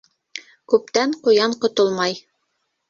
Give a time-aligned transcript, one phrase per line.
[0.73, 2.21] Күптән ҡуян ҡотолмай.